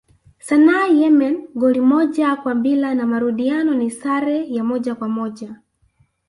[0.45, 5.61] Sanaa Yemen goli moja kwa bila na marudiano ni sare ya moja kwa moja